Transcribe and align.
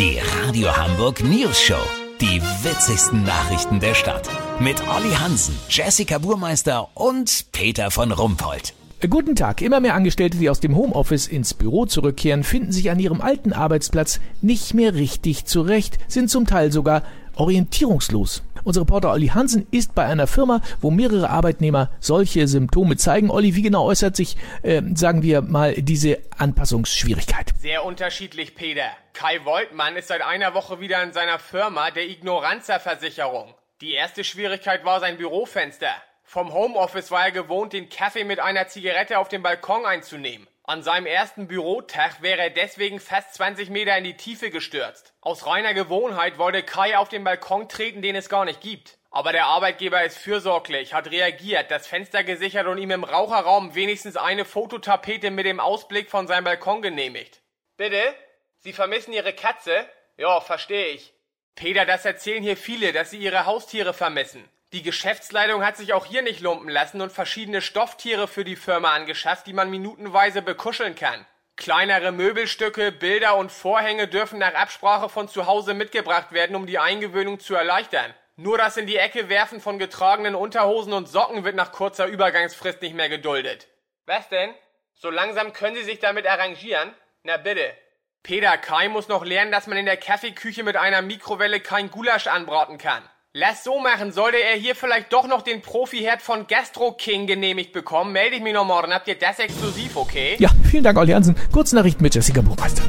Die 0.00 0.18
Radio 0.18 0.74
Hamburg 0.74 1.22
News 1.22 1.60
Show. 1.60 1.82
Die 2.22 2.40
witzigsten 2.62 3.22
Nachrichten 3.22 3.80
der 3.80 3.92
Stadt. 3.92 4.30
Mit 4.58 4.80
Olli 4.88 5.12
Hansen, 5.12 5.54
Jessica 5.68 6.16
Burmeister 6.16 6.88
und 6.94 7.52
Peter 7.52 7.90
von 7.90 8.10
Rumpold. 8.10 8.72
Guten 9.10 9.36
Tag. 9.36 9.60
Immer 9.60 9.80
mehr 9.80 9.92
Angestellte, 9.92 10.38
die 10.38 10.48
aus 10.48 10.58
dem 10.58 10.74
Homeoffice 10.74 11.26
ins 11.26 11.52
Büro 11.52 11.84
zurückkehren, 11.84 12.44
finden 12.44 12.72
sich 12.72 12.90
an 12.90 12.98
ihrem 12.98 13.20
alten 13.20 13.52
Arbeitsplatz 13.52 14.20
nicht 14.40 14.72
mehr 14.72 14.94
richtig 14.94 15.44
zurecht, 15.44 15.98
sind 16.08 16.30
zum 16.30 16.46
Teil 16.46 16.72
sogar 16.72 17.02
orientierungslos. 17.34 18.42
Unser 18.64 18.82
Reporter 18.82 19.10
Olli 19.10 19.28
Hansen 19.28 19.66
ist 19.70 19.94
bei 19.94 20.04
einer 20.06 20.26
Firma, 20.26 20.60
wo 20.80 20.90
mehrere 20.90 21.30
Arbeitnehmer 21.30 21.90
solche 22.00 22.46
Symptome 22.46 22.96
zeigen. 22.96 23.30
Olli, 23.30 23.54
wie 23.54 23.62
genau 23.62 23.84
äußert 23.84 24.16
sich, 24.16 24.36
äh, 24.62 24.82
sagen 24.94 25.22
wir 25.22 25.42
mal, 25.42 25.74
diese 25.74 26.18
Anpassungsschwierigkeit? 26.36 27.52
Sehr 27.60 27.84
unterschiedlich, 27.84 28.54
Peter. 28.54 28.90
Kai 29.12 29.44
Woltmann 29.44 29.96
ist 29.96 30.08
seit 30.08 30.22
einer 30.22 30.54
Woche 30.54 30.80
wieder 30.80 31.02
in 31.02 31.12
seiner 31.12 31.38
Firma, 31.38 31.90
der 31.90 32.08
Ignoranzerversicherung. 32.08 33.54
Die 33.80 33.94
erste 33.94 34.24
Schwierigkeit 34.24 34.84
war 34.84 35.00
sein 35.00 35.16
Bürofenster. 35.16 35.94
Vom 36.22 36.52
Homeoffice 36.52 37.10
war 37.10 37.24
er 37.24 37.32
gewohnt, 37.32 37.72
den 37.72 37.88
Kaffee 37.88 38.24
mit 38.24 38.38
einer 38.38 38.68
Zigarette 38.68 39.18
auf 39.18 39.28
dem 39.28 39.42
Balkon 39.42 39.84
einzunehmen. 39.84 40.46
An 40.70 40.84
seinem 40.84 41.06
ersten 41.06 41.48
Bürotag 41.48 42.22
wäre 42.22 42.42
er 42.42 42.50
deswegen 42.50 43.00
fast 43.00 43.34
20 43.34 43.70
Meter 43.70 43.98
in 43.98 44.04
die 44.04 44.16
Tiefe 44.16 44.50
gestürzt. 44.50 45.14
Aus 45.20 45.44
reiner 45.44 45.74
Gewohnheit 45.74 46.38
wollte 46.38 46.62
Kai 46.62 46.96
auf 46.96 47.08
den 47.08 47.24
Balkon 47.24 47.68
treten, 47.68 48.02
den 48.02 48.14
es 48.14 48.28
gar 48.28 48.44
nicht 48.44 48.60
gibt. 48.60 48.96
Aber 49.10 49.32
der 49.32 49.46
Arbeitgeber 49.46 50.04
ist 50.04 50.18
fürsorglich, 50.18 50.94
hat 50.94 51.10
reagiert, 51.10 51.72
das 51.72 51.88
Fenster 51.88 52.22
gesichert 52.22 52.68
und 52.68 52.78
ihm 52.78 52.92
im 52.92 53.02
Raucherraum 53.02 53.74
wenigstens 53.74 54.16
eine 54.16 54.44
Fototapete 54.44 55.32
mit 55.32 55.44
dem 55.44 55.58
Ausblick 55.58 56.08
von 56.08 56.28
seinem 56.28 56.44
Balkon 56.44 56.82
genehmigt. 56.82 57.42
Bitte? 57.76 58.14
Sie 58.60 58.72
vermissen 58.72 59.12
Ihre 59.12 59.32
Katze? 59.32 59.88
Ja, 60.18 60.40
verstehe 60.40 60.86
ich. 60.90 61.12
Peter, 61.56 61.84
das 61.84 62.04
erzählen 62.04 62.44
hier 62.44 62.56
viele, 62.56 62.92
dass 62.92 63.10
sie 63.10 63.18
ihre 63.18 63.44
Haustiere 63.44 63.92
vermissen. 63.92 64.48
Die 64.72 64.82
Geschäftsleitung 64.82 65.64
hat 65.64 65.76
sich 65.76 65.92
auch 65.94 66.06
hier 66.06 66.22
nicht 66.22 66.40
lumpen 66.40 66.68
lassen 66.68 67.00
und 67.00 67.10
verschiedene 67.10 67.60
Stofftiere 67.60 68.28
für 68.28 68.44
die 68.44 68.54
Firma 68.54 68.92
angeschafft, 68.92 69.48
die 69.48 69.52
man 69.52 69.68
minutenweise 69.68 70.42
bekuscheln 70.42 70.94
kann. 70.94 71.26
Kleinere 71.56 72.12
Möbelstücke, 72.12 72.92
Bilder 72.92 73.36
und 73.36 73.50
Vorhänge 73.50 74.06
dürfen 74.06 74.38
nach 74.38 74.54
Absprache 74.54 75.08
von 75.08 75.28
zu 75.28 75.46
Hause 75.46 75.74
mitgebracht 75.74 76.30
werden, 76.30 76.54
um 76.54 76.66
die 76.66 76.78
Eingewöhnung 76.78 77.40
zu 77.40 77.56
erleichtern. 77.56 78.14
Nur 78.36 78.58
das 78.58 78.76
in 78.76 78.86
die 78.86 78.96
Ecke 78.96 79.28
werfen 79.28 79.60
von 79.60 79.78
getragenen 79.78 80.36
Unterhosen 80.36 80.92
und 80.92 81.08
Socken 81.08 81.44
wird 81.44 81.56
nach 81.56 81.72
kurzer 81.72 82.06
Übergangsfrist 82.06 82.80
nicht 82.80 82.94
mehr 82.94 83.08
geduldet. 83.08 83.66
Was 84.06 84.28
denn? 84.28 84.54
So 84.94 85.10
langsam 85.10 85.52
können 85.52 85.74
Sie 85.74 85.82
sich 85.82 85.98
damit 85.98 86.26
arrangieren? 86.26 86.94
Na 87.24 87.36
bitte. 87.38 87.74
Peter 88.22 88.56
Kai 88.56 88.88
muss 88.88 89.08
noch 89.08 89.24
lernen, 89.24 89.50
dass 89.50 89.66
man 89.66 89.78
in 89.78 89.86
der 89.86 89.96
Kaffeeküche 89.96 90.62
mit 90.62 90.76
einer 90.76 91.02
Mikrowelle 91.02 91.60
kein 91.60 91.90
Gulasch 91.90 92.28
anbraten 92.28 92.78
kann. 92.78 93.02
Lass 93.32 93.62
so 93.62 93.78
machen, 93.78 94.10
sollte 94.10 94.38
er 94.38 94.56
hier 94.56 94.74
vielleicht 94.74 95.12
doch 95.12 95.28
noch 95.28 95.42
den 95.42 95.62
Profi-Herd 95.62 96.20
von 96.20 96.48
Gastro 96.48 96.90
King 96.90 97.28
genehmigt 97.28 97.72
bekommen, 97.72 98.10
melde 98.10 98.34
ich 98.34 98.42
mich 98.42 98.52
noch 98.52 98.64
morgen. 98.64 98.92
Habt 98.92 99.06
ihr 99.06 99.14
das 99.14 99.38
exklusiv, 99.38 99.94
okay? 99.94 100.34
Ja, 100.40 100.50
vielen 100.68 100.82
Dank, 100.82 100.98
Olli 100.98 101.12
Hansen. 101.12 101.36
Kurznachrichten 101.52 102.02
mit 102.02 102.12
Jessica 102.12 102.40
Burmeister. 102.40 102.82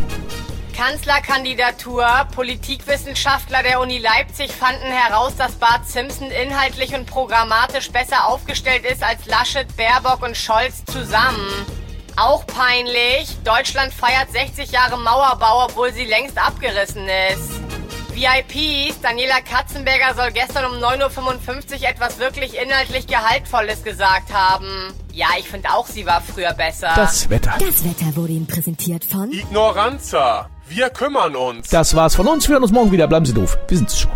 Kanzlerkandidatur. 0.76 2.08
Politikwissenschaftler 2.34 3.62
der 3.62 3.82
Uni 3.82 4.00
Leipzig 4.00 4.52
fanden 4.52 4.88
heraus, 4.88 5.36
dass 5.36 5.52
Bart 5.58 5.88
Simpson 5.88 6.32
inhaltlich 6.32 6.96
und 6.96 7.06
programmatisch 7.06 7.92
besser 7.92 8.28
aufgestellt 8.28 8.84
ist 8.84 9.04
als 9.04 9.28
Laschet, 9.28 9.68
Baerbock 9.78 10.24
und 10.24 10.36
Scholz 10.36 10.84
zusammen. 10.86 11.68
Auch 12.18 12.48
peinlich. 12.48 13.30
Deutschland 13.44 13.94
feiert 13.94 14.32
60 14.32 14.72
Jahre 14.72 14.98
Mauerbau, 14.98 15.66
obwohl 15.66 15.94
sie 15.94 16.06
längst 16.06 16.40
abgerissen 16.40 17.08
ist. 17.32 17.61
VIPs, 18.22 19.02
Daniela 19.02 19.42
Katzenberger 19.42 20.14
soll 20.16 20.32
gestern 20.32 20.66
um 20.66 20.78
9.55 20.78 21.82
Uhr 21.82 21.90
etwas 21.90 22.20
wirklich 22.20 22.56
inhaltlich 22.56 23.08
Gehaltvolles 23.08 23.84
gesagt 23.84 24.32
haben. 24.32 24.94
Ja, 25.12 25.30
ich 25.40 25.50
finde 25.50 25.70
auch, 25.72 25.88
sie 25.88 26.06
war 26.06 26.22
früher 26.22 26.54
besser. 26.54 26.92
Das 26.96 27.28
Wetter. 27.32 27.56
Das 27.58 27.84
Wetter 27.84 28.16
wurde 28.16 28.34
Ihnen 28.34 28.46
präsentiert 28.46 29.06
von 29.06 29.32
Ignoranza. 29.32 30.52
Wir 30.68 30.92
kümmern 30.92 31.36
uns. 31.36 31.70
Das 31.70 31.96
war's 31.96 32.14
von 32.14 32.28
uns. 32.28 32.48
Wir 32.48 32.54
hören 32.54 32.64
uns 32.64 32.72
morgen 32.72 32.92
wieder. 32.92 33.08
Bleiben 33.08 33.26
Sie 33.26 33.34
doof. 33.34 33.58
Wir 33.68 33.78
sind's 33.78 34.00
schon. 34.00 34.12